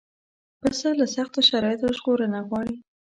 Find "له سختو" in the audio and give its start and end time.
0.99-1.39